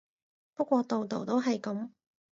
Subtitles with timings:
[0.55, 1.91] 不過度度都係噉